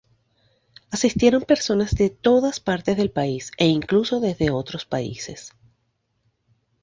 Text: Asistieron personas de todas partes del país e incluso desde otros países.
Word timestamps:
Asistieron 0.89 1.43
personas 1.43 1.91
de 1.91 2.09
todas 2.09 2.59
partes 2.59 2.97
del 2.97 3.11
país 3.11 3.51
e 3.59 3.67
incluso 3.67 4.19
desde 4.19 4.49
otros 4.49 4.83
países. 4.83 5.53